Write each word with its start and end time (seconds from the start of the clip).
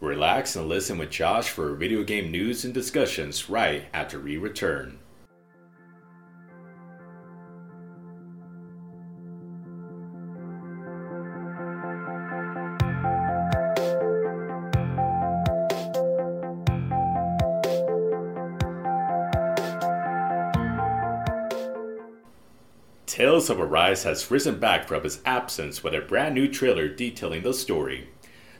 Relax 0.00 0.54
and 0.56 0.68
listen 0.68 0.98
with 0.98 1.10
Josh 1.10 1.48
for 1.48 1.74
video 1.74 2.02
game 2.02 2.30
news 2.30 2.66
and 2.66 2.74
discussions 2.74 3.48
right 3.48 3.86
after 3.94 4.20
we 4.20 4.36
return. 4.36 4.98
Tales 23.06 23.48
of 23.48 23.58
Arise 23.58 24.02
has 24.02 24.30
risen 24.30 24.58
back 24.60 24.86
from 24.86 25.02
his 25.02 25.22
absence 25.24 25.82
with 25.82 25.94
a 25.94 26.02
brand 26.02 26.34
new 26.34 26.46
trailer 26.46 26.86
detailing 26.86 27.42
the 27.42 27.54
story. 27.54 28.10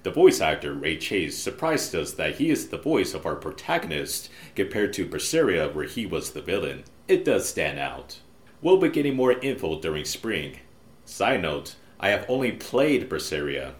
The 0.06 0.12
voice 0.12 0.40
actor 0.40 0.72
Ray 0.72 0.98
Chase 0.98 1.36
surprised 1.36 1.92
us 1.96 2.12
that 2.12 2.36
he 2.36 2.48
is 2.48 2.68
the 2.68 2.78
voice 2.78 3.12
of 3.12 3.26
our 3.26 3.34
protagonist 3.34 4.30
compared 4.54 4.92
to 4.92 5.04
Berseria, 5.04 5.74
where 5.74 5.84
he 5.84 6.06
was 6.06 6.30
the 6.30 6.40
villain. 6.40 6.84
It 7.08 7.24
does 7.24 7.48
stand 7.48 7.80
out. 7.80 8.20
We'll 8.62 8.76
be 8.76 8.88
getting 8.88 9.16
more 9.16 9.32
info 9.32 9.80
during 9.80 10.04
spring. 10.04 10.60
Side 11.04 11.42
note, 11.42 11.74
I 11.98 12.10
have 12.10 12.24
only 12.28 12.52
played 12.52 13.10
Berseria. 13.10 13.72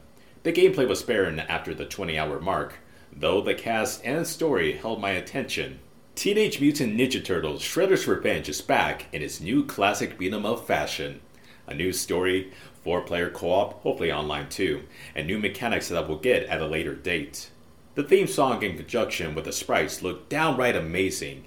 The 0.43 0.53
gameplay 0.53 0.89
was 0.89 1.05
barren 1.05 1.39
after 1.39 1.73
the 1.73 1.87
20 1.87 2.19
hour 2.19 2.41
mark, 2.41 2.81
though 3.13 3.41
the 3.41 3.55
cast 3.55 4.05
and 4.05 4.27
story 4.27 4.73
held 4.73 5.01
my 5.01 5.11
attention. 5.11 5.79
Teenage 6.17 6.61
Mutant 6.61 6.99
Ninja 6.99 7.25
Turtles 7.25 7.63
Shredder's 7.63 8.09
Revenge 8.09 8.49
is 8.49 8.61
back 8.61 9.07
in 9.13 9.23
its 9.23 9.41
new 9.41 9.65
classic 9.65 10.19
beat 10.19 10.33
'em 10.33 10.45
up 10.45 10.67
fashion. 10.67 11.21
A 11.67 11.75
new 11.75 11.93
story, 11.93 12.53
four 12.85 13.01
player 13.01 13.31
co 13.31 13.51
op, 13.51 13.83
hopefully 13.83 14.13
online 14.13 14.49
too, 14.49 14.85
and 15.15 15.27
new 15.27 15.39
mechanics 15.39 15.89
that 15.89 16.09
we'll 16.09 16.19
get 16.19 16.45
at 16.45 16.61
a 16.61 16.67
later 16.67 16.95
date. 16.95 17.51
The 17.97 18.03
theme 18.03 18.27
song 18.27 18.63
in 18.63 18.77
conjunction 18.77 19.35
with 19.35 19.47
the 19.47 19.53
sprites 19.53 20.03
looked 20.03 20.29
downright 20.29 20.77
amazing. 20.77 21.45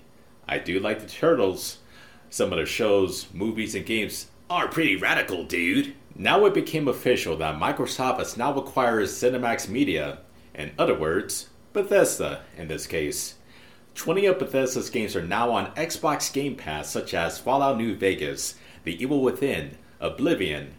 I 0.47 0.57
do 0.57 0.79
like 0.79 0.99
the 0.99 1.07
Turtles. 1.07 1.77
Some 2.29 2.51
of 2.51 2.57
their 2.57 2.65
shows, 2.65 3.27
movies, 3.33 3.75
and 3.75 3.85
games 3.85 4.27
are 4.49 4.67
pretty 4.67 4.95
radical, 4.95 5.43
dude. 5.43 5.93
Now 6.15 6.45
it 6.45 6.53
became 6.53 6.87
official 6.87 7.37
that 7.37 7.59
Microsoft 7.59 8.17
has 8.17 8.35
now 8.35 8.53
acquired 8.55 9.05
ZeniMax 9.05 9.69
Media, 9.69 10.19
in 10.55 10.71
other 10.77 10.97
words, 10.97 11.49
Bethesda 11.71 12.41
in 12.57 12.67
this 12.67 12.87
case. 12.87 13.35
20 13.95 14.25
of 14.25 14.39
Bethesda's 14.39 14.89
games 14.89 15.15
are 15.15 15.25
now 15.25 15.51
on 15.51 15.73
Xbox 15.75 16.33
Game 16.33 16.55
Pass, 16.55 16.89
such 16.89 17.13
as 17.13 17.37
Fallout 17.37 17.77
New 17.77 17.95
Vegas, 17.95 18.55
The 18.85 19.01
Evil 19.01 19.21
Within, 19.21 19.77
Oblivion, 19.99 20.75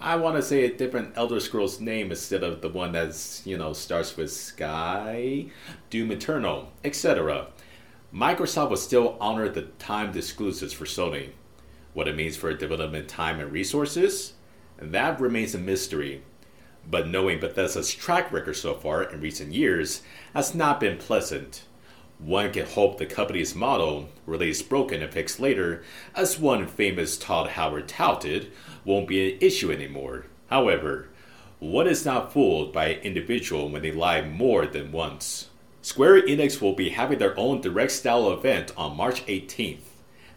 I 0.00 0.14
want 0.16 0.36
to 0.36 0.42
say 0.42 0.64
a 0.64 0.72
different 0.72 1.14
Elder 1.16 1.40
Scrolls 1.40 1.80
name 1.80 2.10
instead 2.10 2.44
of 2.44 2.60
the 2.60 2.68
one 2.68 2.92
that's, 2.92 3.44
you 3.44 3.58
know, 3.58 3.72
starts 3.72 4.16
with 4.16 4.32
Sky, 4.32 5.46
Doom 5.90 6.12
Eternal, 6.12 6.70
etc. 6.84 7.48
Microsoft 8.14 8.70
will 8.70 8.76
still 8.76 9.16
honor 9.20 9.48
the 9.48 9.62
timed 9.80 10.16
exclusives 10.16 10.72
for 10.72 10.84
Sony. 10.84 11.30
What 11.94 12.06
it 12.06 12.14
means 12.14 12.36
for 12.36 12.54
development 12.54 13.08
time 13.08 13.40
and 13.40 13.50
resources? 13.50 14.34
That 14.78 15.20
remains 15.20 15.54
a 15.54 15.58
mystery. 15.58 16.22
But 16.88 17.08
knowing 17.08 17.40
Bethesda's 17.40 17.92
track 17.92 18.32
record 18.32 18.54
so 18.54 18.74
far 18.74 19.02
in 19.02 19.20
recent 19.20 19.52
years 19.52 20.02
has 20.32 20.54
not 20.54 20.80
been 20.80 20.96
pleasant. 20.96 21.64
One 22.22 22.52
can 22.52 22.66
hope 22.66 22.98
the 22.98 23.06
company's 23.06 23.54
model, 23.54 24.10
released 24.26 24.68
broken 24.68 25.00
and 25.02 25.10
fixed 25.10 25.40
later, 25.40 25.82
as 26.14 26.38
one 26.38 26.66
famous 26.66 27.16
Todd 27.16 27.48
Howard 27.52 27.88
touted, 27.88 28.52
won't 28.84 29.08
be 29.08 29.32
an 29.32 29.38
issue 29.40 29.72
anymore. 29.72 30.26
However, 30.50 31.08
one 31.60 31.86
is 31.86 32.04
not 32.04 32.30
fooled 32.30 32.74
by 32.74 32.88
an 32.88 33.00
individual 33.00 33.70
when 33.70 33.80
they 33.80 33.90
lie 33.90 34.20
more 34.20 34.66
than 34.66 34.92
once. 34.92 35.48
Square 35.80 36.22
Enix 36.22 36.60
will 36.60 36.74
be 36.74 36.90
having 36.90 37.18
their 37.18 37.38
own 37.38 37.62
direct 37.62 37.92
style 37.92 38.30
event 38.30 38.70
on 38.76 38.98
March 38.98 39.24
18th. 39.24 39.88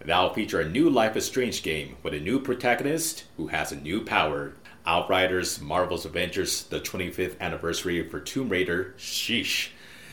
That'll 0.05 0.33
feature 0.33 0.61
a 0.61 0.69
new 0.69 0.89
Life 0.89 1.17
is 1.17 1.25
Strange 1.25 1.63
game 1.63 1.97
with 2.01 2.13
a 2.13 2.19
new 2.19 2.39
protagonist 2.39 3.25
who 3.35 3.47
has 3.47 3.73
a 3.73 3.77
new 3.77 4.05
power. 4.05 4.53
Outriders, 4.85 5.59
Marvel's 5.59 6.05
Avengers, 6.05 6.63
the 6.63 6.79
25th 6.79 7.38
anniversary 7.41 8.07
for 8.07 8.22
Tomb 8.22 8.47
Raider, 8.47 8.93
sheesh, 8.97 9.69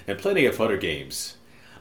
and 0.09 0.19
plenty 0.19 0.47
of 0.47 0.61
other 0.61 0.77
games. 0.77 1.37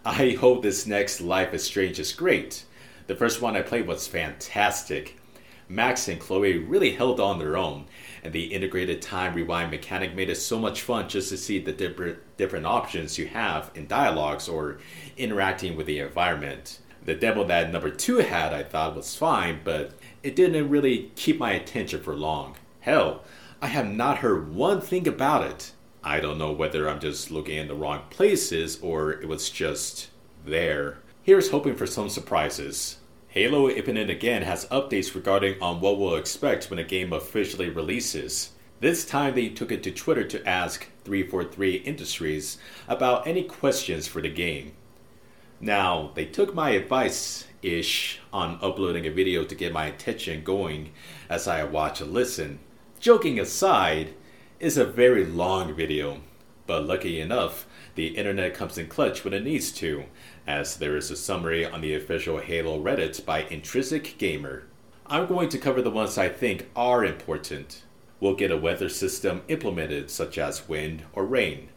I 0.05 0.37
hope 0.39 0.63
this 0.63 0.87
next 0.87 1.19
Life 1.19 1.53
is 1.53 1.63
Strange 1.63 1.99
is 1.99 2.13
great. 2.13 2.63
The 3.07 3.15
first 3.15 3.41
one 3.41 3.57
I 3.57 3.61
played 3.61 3.85
was 3.85 4.07
fantastic. 4.07 5.19
Max 5.67 6.07
and 6.07 6.21
Chloe 6.21 6.57
really 6.57 6.91
held 6.91 7.19
on 7.19 7.37
their 7.37 7.57
own, 7.57 7.85
and 8.23 8.31
the 8.31 8.45
integrated 8.45 9.01
time 9.01 9.33
rewind 9.33 9.71
mechanic 9.71 10.15
made 10.15 10.29
it 10.29 10.37
so 10.37 10.57
much 10.57 10.81
fun 10.81 11.09
just 11.09 11.29
to 11.29 11.37
see 11.37 11.59
the 11.59 11.73
different, 11.73 12.17
different 12.37 12.65
options 12.65 13.17
you 13.17 13.27
have 13.27 13.71
in 13.75 13.87
dialogues 13.87 14.47
or 14.47 14.77
interacting 15.17 15.75
with 15.75 15.85
the 15.85 15.99
environment. 15.99 16.79
The 17.03 17.13
demo 17.15 17.43
that 17.43 17.71
number 17.71 17.89
two 17.89 18.19
had 18.19 18.53
I 18.53 18.63
thought 18.63 18.95
was 18.95 19.17
fine, 19.17 19.59
but 19.65 19.91
it 20.23 20.35
didn't 20.35 20.69
really 20.69 21.11
keep 21.15 21.37
my 21.37 21.51
attention 21.51 22.01
for 22.01 22.15
long. 22.15 22.55
Hell, 22.79 23.23
I 23.61 23.67
have 23.67 23.87
not 23.87 24.19
heard 24.19 24.55
one 24.55 24.79
thing 24.79 25.09
about 25.09 25.43
it. 25.43 25.73
I 26.03 26.19
don't 26.19 26.37
know 26.37 26.51
whether 26.51 26.87
I'm 26.87 26.99
just 26.99 27.29
looking 27.29 27.57
in 27.57 27.67
the 27.67 27.75
wrong 27.75 28.03
places 28.09 28.79
or 28.81 29.11
it 29.11 29.27
was 29.27 29.49
just 29.49 30.09
there. 30.45 30.99
Here's 31.21 31.51
hoping 31.51 31.75
for 31.75 31.85
some 31.85 32.09
surprises. 32.09 32.97
Halo 33.27 33.69
Infinite 33.69 34.09
again 34.09 34.41
has 34.41 34.65
updates 34.67 35.13
regarding 35.13 35.61
on 35.61 35.81
what 35.81 35.99
we'll 35.99 36.15
expect 36.15 36.69
when 36.69 36.79
a 36.79 36.83
game 36.83 37.13
officially 37.13 37.69
releases. 37.69 38.51
This 38.79 39.05
time 39.05 39.35
they 39.35 39.49
took 39.49 39.71
it 39.71 39.83
to 39.83 39.91
Twitter 39.91 40.23
to 40.23 40.47
ask 40.47 40.87
343 41.03 41.75
Industries 41.75 42.57
about 42.87 43.27
any 43.27 43.43
questions 43.43 44.07
for 44.07 44.21
the 44.21 44.29
game. 44.29 44.71
Now, 45.59 46.11
they 46.15 46.25
took 46.25 46.55
my 46.55 46.69
advice 46.71 47.45
ish 47.61 48.21
on 48.31 48.57
uploading 48.61 49.05
a 49.05 49.11
video 49.11 49.43
to 49.43 49.55
get 49.55 49.73
my 49.73 49.85
attention 49.87 50.43
going 50.43 50.91
as 51.29 51.47
I 51.47 51.63
watch 51.65 51.99
and 51.99 52.13
listen. 52.13 52.59
Joking 53.01 53.37
aside, 53.39 54.13
it's 54.59 54.75
a 54.75 54.85
very 54.85 55.25
long 55.25 55.73
video, 55.73 56.17
but 56.67 56.85
lucky 56.85 57.21
enough, 57.21 57.65
the 57.95 58.07
internet 58.07 58.53
comes 58.53 58.77
in 58.77 58.87
clutch 58.87 59.23
when 59.23 59.33
it 59.33 59.43
needs 59.43 59.71
to, 59.71 60.03
as 60.45 60.75
there 60.75 60.97
is 60.97 61.09
a 61.09 61.15
summary 61.15 61.65
on 61.65 61.79
the 61.79 61.95
official 61.95 62.39
Halo 62.39 62.81
Reddit 62.81 63.25
by 63.25 63.43
Intrinsic 63.43 64.17
Gamer. 64.17 64.63
I'm 65.07 65.27
going 65.27 65.47
to 65.49 65.57
cover 65.57 65.81
the 65.81 65.89
ones 65.89 66.17
I 66.17 66.27
think 66.27 66.69
are 66.75 67.05
important. 67.05 67.83
We'll 68.19 68.35
get 68.35 68.51
a 68.51 68.57
weather 68.57 68.89
system 68.89 69.43
implemented, 69.47 70.09
such 70.09 70.37
as 70.37 70.67
wind 70.67 71.03
or 71.13 71.25
rain. 71.25 71.69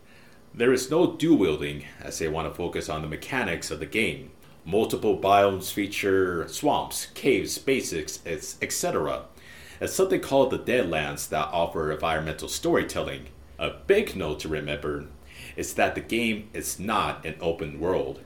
There 0.52 0.72
is 0.72 0.90
no 0.90 1.12
dual 1.12 1.38
wielding, 1.38 1.84
as 2.00 2.18
they 2.18 2.28
want 2.28 2.48
to 2.48 2.54
focus 2.54 2.88
on 2.88 3.02
the 3.02 3.08
mechanics 3.08 3.70
of 3.70 3.78
the 3.78 3.86
game. 3.86 4.32
Multiple 4.64 5.18
biomes 5.18 5.72
feature 5.72 6.48
swamps, 6.48 7.06
caves, 7.14 7.58
basics, 7.58 8.18
etc. 8.26 9.22
And 9.82 9.90
something 9.90 10.20
called 10.20 10.52
the 10.52 10.60
Deadlands 10.60 11.28
that 11.30 11.48
offer 11.48 11.90
environmental 11.90 12.46
storytelling. 12.46 13.30
A 13.58 13.70
big 13.70 14.14
note 14.14 14.38
to 14.38 14.48
remember 14.48 15.06
is 15.56 15.74
that 15.74 15.96
the 15.96 16.00
game 16.00 16.48
is 16.54 16.78
not 16.78 17.26
an 17.26 17.34
open 17.40 17.80
world. 17.80 18.20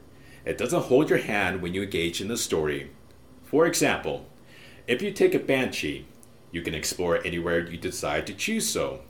It 0.45 0.59
doesn't 0.59 0.83
hold 0.83 1.09
your 1.09 1.21
hand 1.21 1.63
when 1.63 1.73
you 1.73 1.85
engage 1.85 2.21
in 2.21 2.29
the 2.29 2.37
story. 2.37 2.91
For 3.43 3.65
example, 3.65 4.27
if 4.87 5.01
you 5.01 5.13
take 5.13 5.35
a 5.35 5.39
Banshee, 5.39 6.07
you 6.53 6.61
can 6.61 6.75
explore 6.75 7.25
anywhere 7.25 7.67
you 7.67 7.79
decide 7.79 8.27
to 8.27 8.35
choose 8.35 8.69
so. 8.69 9.01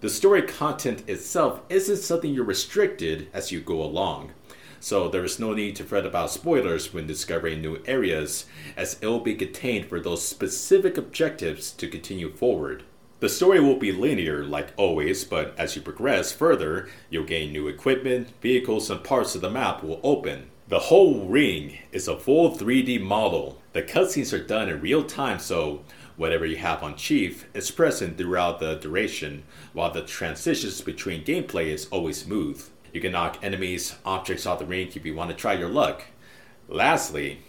The 0.00 0.10
story 0.10 0.42
content 0.42 1.08
itself 1.08 1.60
isn't 1.68 1.98
something 1.98 2.34
you're 2.34 2.42
restricted 2.42 3.28
as 3.32 3.52
you 3.52 3.60
go 3.60 3.80
along, 3.80 4.32
so 4.80 5.08
there 5.08 5.24
is 5.24 5.38
no 5.38 5.52
need 5.52 5.76
to 5.76 5.84
fret 5.84 6.06
about 6.06 6.30
spoilers 6.30 6.92
when 6.92 7.06
discovering 7.06 7.60
new 7.60 7.82
areas, 7.86 8.46
as 8.76 8.98
it 9.00 9.06
will 9.06 9.20
be 9.20 9.34
contained 9.34 9.86
for 9.86 10.00
those 10.00 10.26
specific 10.26 10.96
objectives 10.96 11.70
to 11.72 11.88
continue 11.88 12.30
forward. 12.30 12.82
The 13.20 13.28
story 13.28 13.60
will 13.60 13.76
be 13.76 13.92
linear, 13.92 14.44
like 14.44 14.74
always, 14.76 15.24
but 15.24 15.54
as 15.56 15.76
you 15.76 15.82
progress 15.82 16.32
further, 16.32 16.88
you'll 17.08 17.24
gain 17.24 17.52
new 17.52 17.68
equipment, 17.68 18.28
vehicles, 18.42 18.90
and 18.90 19.02
parts 19.02 19.34
of 19.34 19.40
the 19.40 19.50
map 19.50 19.82
will 19.82 20.00
open. 20.02 20.50
The 20.68 20.78
whole 20.78 21.26
ring 21.26 21.78
is 21.92 22.08
a 22.08 22.18
full 22.18 22.50
3D 22.50 23.00
model. 23.00 23.62
The 23.72 23.82
cutscenes 23.82 24.32
are 24.32 24.44
done 24.44 24.68
in 24.68 24.80
real 24.80 25.04
time, 25.04 25.38
so 25.38 25.84
whatever 26.16 26.44
you 26.44 26.56
have 26.56 26.82
on 26.82 26.96
Chief 26.96 27.46
is 27.54 27.70
present 27.70 28.18
throughout 28.18 28.60
the 28.60 28.74
duration, 28.74 29.44
while 29.72 29.90
the 29.90 30.02
transitions 30.02 30.80
between 30.80 31.24
gameplay 31.24 31.66
is 31.66 31.86
always 31.86 32.22
smooth. 32.22 32.68
You 32.94 33.00
can 33.00 33.10
knock 33.10 33.38
enemies, 33.42 33.96
objects 34.06 34.46
off 34.46 34.60
the 34.60 34.64
ring 34.64 34.86
if 34.94 35.04
you 35.04 35.16
want 35.16 35.28
to 35.30 35.36
try 35.36 35.54
your 35.54 35.68
luck. 35.68 36.04
Lastly, 36.68 37.40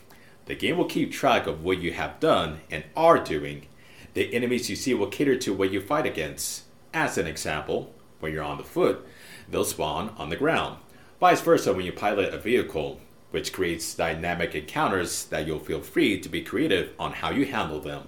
the 0.46 0.56
game 0.56 0.76
will 0.76 0.86
keep 0.86 1.12
track 1.12 1.46
of 1.46 1.64
what 1.64 1.78
you 1.78 1.94
have 1.94 2.20
done 2.20 2.62
and 2.72 2.84
are 2.96 3.24
doing. 3.24 3.68
The 4.16 4.34
enemies 4.34 4.72
you 4.72 4.76
see 4.76 4.96
will 4.96 5.06
cater 5.06 5.38
to 5.38 5.54
what 5.54 5.72
you 5.72 5.82
fight 5.82 6.08
against. 6.08 6.64
As 6.96 7.20
an 7.20 7.28
example, 7.28 7.94
when 8.20 8.34
you're 8.34 8.44
on 8.44 8.58
the 8.58 8.64
foot, 8.64 9.06
they'll 9.48 9.66
spawn 9.66 10.16
on 10.18 10.30
the 10.30 10.36
ground. 10.36 10.80
Vice 11.20 11.42
versa 11.42 11.74
when 11.74 11.86
you 11.86 11.92
pilot 11.92 12.34
a 12.34 12.40
vehicle, 12.40 13.00
which 13.30 13.54
creates 13.54 13.94
dynamic 13.94 14.56
encounters 14.56 15.26
that 15.26 15.46
you'll 15.46 15.60
feel 15.60 15.82
free 15.82 16.20
to 16.20 16.28
be 16.28 16.42
creative 16.42 16.94
on 16.98 17.12
how 17.12 17.30
you 17.30 17.46
handle 17.46 17.80
them. 17.80 18.08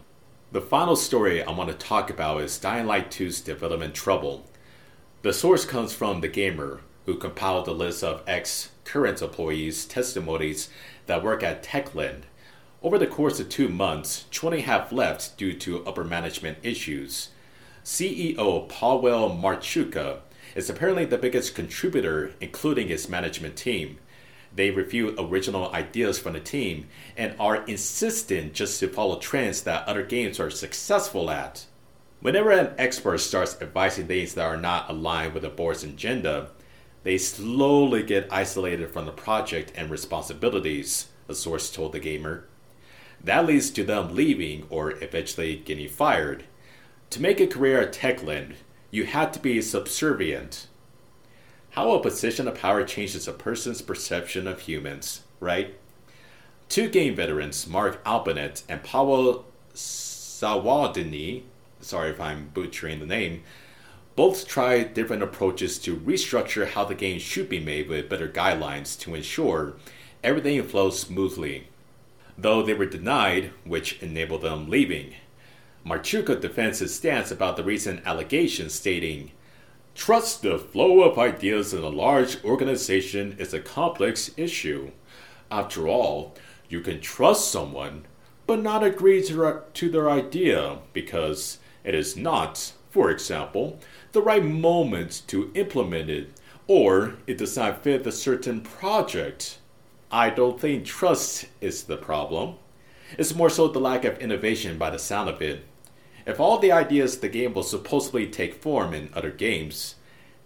The 0.52 0.62
final 0.62 0.96
story 0.96 1.44
I 1.44 1.52
want 1.52 1.70
to 1.70 1.76
talk 1.76 2.10
about 2.10 2.42
is 2.42 2.58
Dying 2.58 2.88
Light 2.88 3.12
2's 3.12 3.42
development 3.42 3.94
trouble. 3.94 4.50
The 5.22 5.34
source 5.34 5.66
comes 5.66 5.94
from 5.94 6.22
The 6.22 6.30
Gamer, 6.30 6.82
who 7.08 7.16
compiled 7.16 7.68
a 7.70 7.72
list 7.72 8.04
of 8.04 8.22
ex 8.28 8.70
current 8.84 9.22
employees' 9.22 9.86
testimonies 9.86 10.70
that 11.06 11.24
work 11.24 11.42
at 11.42 11.64
Techland. 11.64 12.24
Over 12.84 13.00
the 13.00 13.08
course 13.08 13.40
of 13.40 13.48
two 13.48 13.70
months, 13.70 14.26
20 14.32 14.62
have 14.62 14.92
left 14.92 15.38
due 15.38 15.54
to 15.54 15.86
upper 15.86 16.04
management 16.04 16.58
issues. 16.64 17.30
CEO 17.84 18.68
Paweł 18.70 19.42
Marchewka 19.42 20.20
is 20.54 20.70
apparently 20.70 21.06
the 21.06 21.18
biggest 21.18 21.56
contributor, 21.56 22.34
including 22.42 22.90
his 22.90 23.08
management 23.08 23.56
team. 23.56 24.00
They 24.54 24.72
review 24.72 25.16
original 25.18 25.72
ideas 25.74 26.20
from 26.20 26.34
the 26.34 26.42
team 26.42 26.90
and 27.16 27.36
are 27.40 27.64
insistent 27.68 28.54
just 28.54 28.82
to 28.82 28.90
follow 28.90 29.18
trends 29.18 29.62
that 29.62 29.88
other 29.88 30.04
games 30.04 30.42
are 30.42 30.50
successful 30.50 31.30
at. 31.30 31.68
Whenever 32.20 32.52
an 32.52 32.74
expert 32.78 33.20
starts 33.20 33.56
advising 33.62 34.08
things 34.08 34.34
that 34.34 34.46
are 34.46 34.58
not 34.58 34.90
aligned 34.90 35.34
with 35.34 35.44
the 35.44 35.50
board's 35.50 35.84
agenda, 35.84 36.50
they 37.08 37.18
slowly 37.18 38.04
get 38.04 38.28
isolated 38.30 38.92
from 38.92 39.06
the 39.06 39.14
project 39.14 39.72
and 39.78 39.90
responsibilities, 39.90 41.08
a 41.30 41.34
source 41.34 41.72
told 41.72 41.94
the 41.94 42.02
gamer. 42.02 42.44
That 43.24 43.46
leads 43.46 43.70
to 43.70 43.86
them 43.86 44.14
leaving 44.14 44.68
or 44.70 44.92
eventually 45.02 45.56
getting 45.56 45.88
fired. 45.88 46.44
To 47.12 47.22
make 47.22 47.40
a 47.40 47.48
career 47.48 47.80
at 47.80 47.94
Techland, 47.94 48.56
you 48.92 49.06
had 49.06 49.32
to 49.32 49.40
be 49.40 49.62
subservient. 49.62 50.68
How 51.70 51.92
a 51.92 52.02
position 52.02 52.46
of 52.46 52.60
power 52.60 52.84
changes 52.84 53.26
a 53.26 53.32
person's 53.32 53.82
perception 53.82 54.46
of 54.46 54.60
humans, 54.60 55.22
right? 55.40 55.76
Two 56.68 56.90
game 56.90 57.16
veterans, 57.16 57.68
Mark 57.68 58.04
Albinet 58.04 58.64
and 58.68 58.84
Paweł 58.84 59.46
Zawadny, 59.74 61.44
sorry 61.80 62.10
if 62.10 62.20
I'm 62.20 62.50
butchering 62.54 63.00
the 63.00 63.06
name, 63.06 63.44
both 64.18 64.48
tried 64.48 64.96
different 64.96 65.22
approaches 65.22 65.78
to 65.78 65.96
restructure 65.96 66.68
how 66.68 66.84
the 66.84 66.96
game 66.96 67.20
should 67.20 67.48
be 67.48 67.60
made 67.60 67.88
with 67.88 68.10
better 68.10 68.28
guidelines 68.28 69.00
to 69.00 69.14
ensure 69.14 69.76
everything 70.24 70.62
flows 70.64 71.00
smoothly. 71.00 71.68
Though 72.36 72.64
they 72.64 72.74
were 72.74 72.88
denied, 72.88 73.52
which 73.64 74.02
enabled 74.02 74.42
them 74.42 74.72
leaving. 74.72 75.14
Marchewka 75.86 76.42
defends 76.42 76.80
his 76.80 76.96
stance 76.96 77.30
about 77.30 77.58
the 77.58 77.64
recent 77.64 78.08
allegations, 78.08 78.74
stating, 78.74 79.34
Trust 79.94 80.42
the 80.42 80.58
flow 80.58 81.04
of 81.04 81.20
ideas 81.20 81.72
in 81.72 81.84
a 81.84 81.90
large 81.90 82.44
organization 82.44 83.36
is 83.38 83.54
a 83.54 83.60
complex 83.60 84.32
issue. 84.36 84.90
After 85.52 85.88
all, 85.88 86.34
you 86.70 86.82
can 86.82 87.02
trust 87.02 87.52
someone, 87.52 88.06
but 88.48 88.64
not 88.64 88.84
agree 88.84 89.22
to, 89.26 89.62
to 89.72 89.92
their 89.92 90.10
idea 90.10 90.80
because 90.92 91.60
it 91.84 91.94
is 91.94 92.18
not, 92.18 92.74
for 92.98 93.12
example, 93.12 93.78
the 94.12 94.24
right 94.24 94.44
moment 94.44 95.22
to 95.28 95.52
implement 95.54 96.10
it, 96.10 96.32
or 96.66 97.14
it 97.28 97.38
does 97.38 97.56
not 97.56 97.84
fit 97.84 98.08
a 98.08 98.12
certain 98.12 98.60
project. 98.60 99.60
I 100.10 100.32
don't 100.32 100.60
think 100.60 100.84
trust 100.84 101.46
is 101.62 101.84
the 101.84 101.98
problem. 101.98 102.56
It's 103.16 103.36
more 103.36 103.52
so 103.52 103.68
the 103.68 103.80
lack 103.80 104.04
of 104.04 104.18
innovation 104.18 104.80
by 104.80 104.90
the 104.90 104.98
sound 104.98 105.30
of 105.30 105.44
it. 105.44 105.64
If 106.26 106.40
all 106.40 106.58
the 106.58 106.72
ideas 106.72 107.20
the 107.20 107.30
game 107.30 107.54
will 107.54 107.62
supposedly 107.62 108.26
take 108.26 108.64
form 108.64 108.96
in 108.96 109.12
other 109.14 109.30
games, 109.30 109.94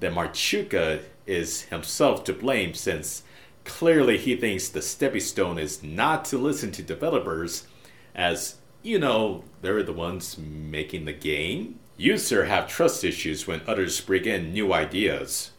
then 0.01 0.15
Marchewka 0.15 1.03
is 1.25 1.62
himself 1.62 2.25
to 2.25 2.33
blame 2.33 2.74
since 2.74 3.24
clearly 3.63 4.18
he 4.18 4.36
thinks 4.36 4.68
the 4.68 4.81
stepping 4.81 5.21
stone 5.21 5.57
is 5.57 5.81
not 5.81 6.25
to 6.25 6.38
listen 6.38 6.74
to 6.74 6.83
developers, 6.83 7.65
as, 8.13 8.56
you 8.83 9.00
know, 9.00 9.45
they're 9.62 9.83
the 9.83 9.94
ones 9.94 10.38
making 10.38 11.06
the 11.06 11.13
game. 11.13 11.80
Users 12.01 12.48
have 12.48 12.68
trust 12.68 13.03
issues 13.03 13.45
when 13.45 13.62
others 13.68 14.01
bring 14.01 14.25
in 14.25 14.53
new 14.53 14.74
ideas. 14.74 15.51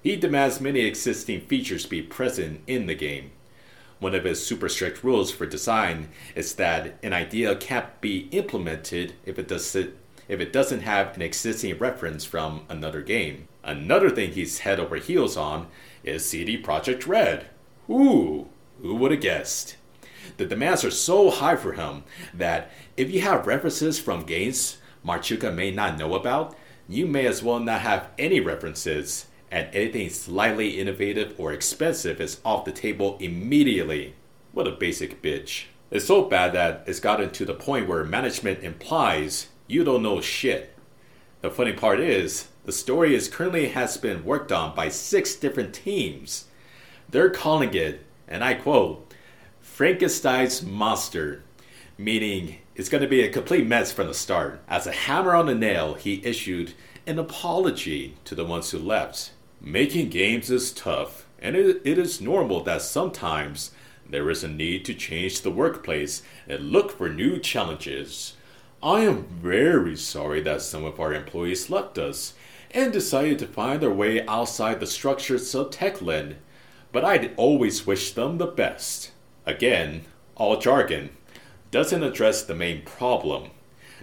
He 0.00 0.14
demands 0.14 0.60
many 0.60 0.82
existing 0.82 1.40
features 1.40 1.86
be 1.86 2.02
present 2.02 2.60
in 2.68 2.86
the 2.86 2.94
game. 2.94 3.32
One 3.98 4.14
of 4.14 4.22
his 4.22 4.46
super 4.46 4.68
strict 4.68 5.02
rules 5.02 5.32
for 5.32 5.44
design 5.44 6.10
is 6.36 6.54
that 6.54 7.00
an 7.02 7.12
idea 7.12 7.56
can't 7.56 8.00
be 8.00 8.28
implemented 8.30 9.14
if 9.26 9.40
it 9.40 9.48
does 9.48 9.74
if 9.74 9.90
it 10.28 10.52
doesn't 10.52 10.82
have 10.82 11.16
an 11.16 11.22
existing 11.22 11.76
reference 11.78 12.24
from 12.24 12.64
another 12.68 13.02
game. 13.02 13.48
Another 13.64 14.08
thing 14.08 14.30
he's 14.30 14.60
head 14.60 14.78
over 14.78 14.98
heels 14.98 15.36
on 15.36 15.66
is 16.04 16.24
CD 16.24 16.62
Projekt 16.62 17.08
Red. 17.08 17.48
Ooh, 17.90 18.46
who 18.80 18.94
would 18.94 19.10
have 19.10 19.20
guessed? 19.20 19.74
The 20.36 20.46
demands 20.46 20.84
are 20.84 20.92
so 20.92 21.28
high 21.32 21.56
for 21.56 21.72
him 21.72 22.04
that 22.32 22.70
if 22.96 23.10
you 23.10 23.20
have 23.22 23.48
references 23.48 23.98
from 23.98 24.22
games 24.22 24.78
Marchewka 25.04 25.54
may 25.54 25.70
not 25.70 25.98
know 25.98 26.14
about, 26.14 26.56
you 26.88 27.06
may 27.06 27.26
as 27.26 27.42
well 27.42 27.60
not 27.60 27.82
have 27.82 28.08
any 28.18 28.40
references 28.40 29.26
and 29.50 29.68
anything 29.74 30.10
slightly 30.10 30.78
innovative 30.78 31.34
or 31.38 31.52
expensive 31.52 32.20
is 32.20 32.40
off 32.44 32.64
the 32.64 32.72
table 32.72 33.16
immediately. 33.20 34.14
What 34.52 34.66
a 34.66 34.72
basic 34.72 35.22
bitch. 35.22 35.64
It's 35.90 36.06
so 36.06 36.22
bad 36.22 36.52
that 36.52 36.84
it's 36.86 37.00
gotten 37.00 37.30
to 37.30 37.44
the 37.44 37.54
point 37.54 37.88
where 37.88 38.04
management 38.04 38.62
implies 38.62 39.48
you 39.66 39.84
don't 39.84 40.02
know 40.02 40.20
shit. 40.20 40.74
The 41.40 41.50
funny 41.50 41.72
part 41.72 42.00
is, 42.00 42.48
the 42.64 42.72
story 42.72 43.14
is 43.14 43.28
currently 43.28 43.68
has 43.68 43.96
been 43.96 44.24
worked 44.24 44.52
on 44.52 44.74
by 44.74 44.88
six 44.88 45.34
different 45.34 45.72
teams. 45.72 46.46
They're 47.08 47.30
calling 47.30 47.72
it, 47.74 48.04
and 48.26 48.44
I 48.44 48.54
quote, 48.54 49.14
Frankenstein's 49.60 50.62
monster, 50.62 51.44
meaning 51.98 52.58
it's 52.76 52.88
going 52.88 53.02
to 53.02 53.08
be 53.08 53.22
a 53.22 53.28
complete 53.28 53.66
mess 53.66 53.92
from 53.92 54.06
the 54.06 54.14
start. 54.14 54.60
As 54.68 54.86
a 54.86 54.92
hammer 54.92 55.34
on 55.34 55.46
the 55.46 55.54
nail, 55.54 55.94
he 55.94 56.24
issued 56.24 56.74
an 57.06 57.18
apology 57.18 58.14
to 58.24 58.36
the 58.36 58.44
ones 58.44 58.70
who 58.70 58.78
left. 58.78 59.32
Making 59.60 60.08
games 60.08 60.48
is 60.48 60.72
tough, 60.72 61.26
and 61.42 61.56
it, 61.56 61.82
it 61.84 61.98
is 61.98 62.20
normal 62.20 62.62
that 62.62 62.82
sometimes 62.82 63.72
there 64.08 64.30
is 64.30 64.44
a 64.44 64.48
need 64.48 64.84
to 64.84 64.94
change 64.94 65.40
the 65.40 65.50
workplace 65.50 66.22
and 66.46 66.70
look 66.70 66.96
for 66.96 67.08
new 67.08 67.40
challenges. 67.40 68.36
I 68.80 69.00
am 69.00 69.24
very 69.24 69.96
sorry 69.96 70.40
that 70.42 70.62
some 70.62 70.84
of 70.84 71.00
our 71.00 71.12
employees 71.12 71.68
left 71.68 71.98
us 71.98 72.34
and 72.70 72.92
decided 72.92 73.40
to 73.40 73.46
find 73.48 73.80
their 73.80 73.90
way 73.90 74.24
outside 74.26 74.78
the 74.78 74.86
structures 74.86 75.52
of 75.52 75.70
Techland, 75.70 76.36
but 76.92 77.04
I'd 77.04 77.34
always 77.36 77.86
wish 77.86 78.12
them 78.12 78.38
the 78.38 78.46
best. 78.46 79.10
Again, 79.44 80.02
all 80.36 80.60
jargon 80.60 81.10
doesn't 81.70 82.02
address 82.02 82.42
the 82.42 82.54
main 82.54 82.82
problem. 82.82 83.50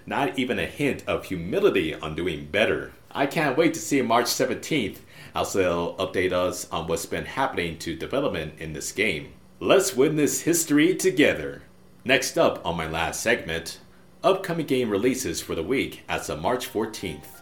Not 0.06 0.38
even 0.38 0.60
a 0.60 0.66
hint 0.66 1.04
of 1.08 1.26
humility 1.26 1.94
on 1.94 2.16
doing 2.16 2.46
better. 2.46 2.94
I 3.12 3.26
can't 3.26 3.58
wait 3.58 3.74
to 3.74 3.80
see 3.80 4.02
March 4.02 4.26
17th 4.26 4.98
as 5.34 5.54
they'll 5.54 5.96
update 5.96 6.32
us 6.32 6.70
on 6.72 6.88
what's 6.88 7.06
been 7.06 7.26
happening 7.26 7.78
to 7.80 7.96
development 7.96 8.54
in 8.60 8.74
this 8.74 8.92
game. 8.92 9.34
Let's 9.60 9.96
witness 9.96 10.42
history 10.42 10.96
together. 10.96 11.64
Next 12.04 12.38
up 12.38 12.64
on 12.66 12.78
my 12.78 12.88
last 12.88 13.22
segment, 13.22 13.80
upcoming 14.24 14.66
game 14.66 14.90
releases 14.90 15.42
for 15.42 15.56
the 15.56 15.64
week 15.64 16.04
as 16.08 16.30
of 16.30 16.42
March 16.42 16.72
14th. 16.72 17.35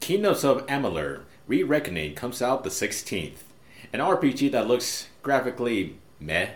Kingdoms 0.00 0.44
of 0.44 0.66
Amalur 0.66 1.24
Re-Reckoning 1.46 2.14
comes 2.14 2.40
out 2.40 2.64
the 2.64 2.70
16th. 2.70 3.42
An 3.92 4.00
RPG 4.00 4.50
that 4.52 4.66
looks 4.66 5.08
graphically 5.22 5.98
meh, 6.18 6.48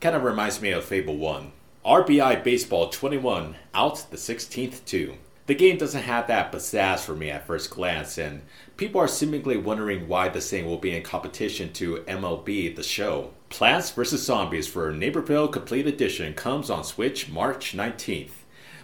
kind 0.00 0.16
of 0.16 0.24
reminds 0.24 0.62
me 0.62 0.70
of 0.70 0.82
Fable 0.82 1.18
1. 1.18 1.52
RBI 1.84 2.42
Baseball 2.42 2.88
21 2.88 3.56
out 3.74 4.06
the 4.10 4.16
16th 4.16 4.84
too. 4.86 5.14
The 5.44 5.54
game 5.54 5.76
doesn't 5.76 6.02
have 6.02 6.26
that 6.26 6.50
pizzazz 6.50 7.00
for 7.00 7.14
me 7.14 7.30
at 7.30 7.46
first 7.46 7.70
glance, 7.70 8.16
and 8.16 8.40
people 8.78 9.00
are 9.00 9.06
seemingly 9.06 9.58
wondering 9.58 10.08
why 10.08 10.30
this 10.30 10.50
thing 10.50 10.64
will 10.64 10.78
be 10.78 10.96
in 10.96 11.02
competition 11.02 11.72
to 11.74 11.98
MLB 12.08 12.74
The 12.74 12.82
Show. 12.82 13.32
Plants 13.50 13.90
vs. 13.90 14.22
Zombies 14.22 14.66
for 14.66 14.90
Neighborville 14.90 15.52
Complete 15.52 15.86
Edition 15.86 16.32
comes 16.32 16.70
on 16.70 16.82
Switch 16.82 17.28
March 17.28 17.76
19th. 17.76 18.30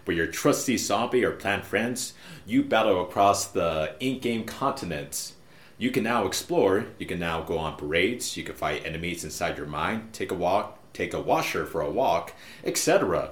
For 0.04 0.12
your 0.12 0.26
trusty 0.26 0.76
zombie 0.76 1.24
or 1.24 1.32
plant 1.32 1.64
friends, 1.64 2.14
you 2.44 2.64
battle 2.64 3.02
across 3.02 3.46
the 3.46 3.94
in 4.00 4.18
game 4.18 4.44
continents. 4.44 5.34
You 5.78 5.90
can 5.90 6.04
now 6.04 6.26
explore, 6.26 6.86
you 6.98 7.06
can 7.06 7.18
now 7.18 7.42
go 7.42 7.58
on 7.58 7.76
parades, 7.76 8.36
you 8.36 8.44
can 8.44 8.54
fight 8.54 8.86
enemies 8.86 9.24
inside 9.24 9.58
your 9.58 9.66
mind, 9.66 10.12
take 10.12 10.30
a 10.30 10.34
walk, 10.34 10.78
take 10.92 11.14
a 11.14 11.20
washer 11.20 11.66
for 11.66 11.80
a 11.80 11.90
walk, 11.90 12.32
etc. 12.64 13.30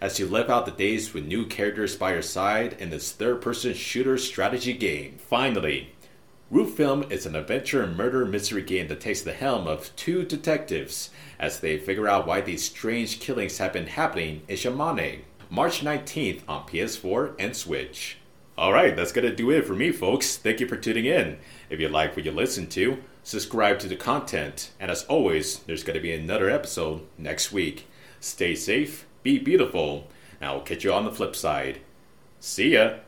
As 0.00 0.18
you 0.18 0.26
live 0.26 0.50
out 0.50 0.66
the 0.66 0.72
days 0.72 1.14
with 1.14 1.26
new 1.26 1.46
characters 1.46 1.96
by 1.96 2.12
your 2.12 2.22
side 2.22 2.76
in 2.78 2.90
this 2.90 3.12
third 3.12 3.40
person 3.40 3.74
shooter 3.74 4.18
strategy 4.18 4.72
game. 4.72 5.18
Finally, 5.18 5.92
Root 6.50 6.70
Film 6.76 7.04
is 7.08 7.24
an 7.24 7.34
adventure 7.34 7.82
and 7.82 7.96
murder 7.96 8.26
mystery 8.26 8.62
game 8.62 8.88
that 8.88 9.00
takes 9.00 9.22
the 9.22 9.32
helm 9.32 9.66
of 9.66 9.94
two 9.96 10.22
detectives 10.22 11.08
as 11.38 11.60
they 11.60 11.78
figure 11.78 12.08
out 12.08 12.26
why 12.26 12.40
these 12.42 12.64
strange 12.64 13.20
killings 13.20 13.58
have 13.58 13.72
been 13.72 13.86
happening 13.86 14.42
in 14.48 14.56
Shimane. 14.56 15.20
March 15.52 15.82
19th 15.82 16.40
on 16.48 16.66
PS4 16.66 17.34
and 17.38 17.54
Switch. 17.54 18.16
Alright, 18.56 18.96
that's 18.96 19.12
gonna 19.12 19.36
do 19.36 19.50
it 19.50 19.66
for 19.66 19.74
me, 19.74 19.92
folks. 19.92 20.38
Thank 20.38 20.60
you 20.60 20.66
for 20.66 20.78
tuning 20.78 21.04
in. 21.04 21.36
If 21.68 21.78
you 21.78 21.90
like 21.90 22.16
what 22.16 22.24
you 22.24 22.32
listen 22.32 22.68
to, 22.68 22.96
subscribe 23.22 23.78
to 23.80 23.86
the 23.86 23.94
content, 23.94 24.70
and 24.80 24.90
as 24.90 25.04
always, 25.04 25.58
there's 25.58 25.84
gonna 25.84 26.00
be 26.00 26.14
another 26.14 26.48
episode 26.48 27.02
next 27.18 27.52
week. 27.52 27.86
Stay 28.18 28.54
safe, 28.54 29.04
be 29.22 29.38
beautiful, 29.38 30.08
and 30.40 30.48
I'll 30.48 30.62
catch 30.62 30.84
you 30.84 30.92
on 30.94 31.04
the 31.04 31.12
flip 31.12 31.36
side. 31.36 31.82
See 32.40 32.72
ya! 32.72 33.00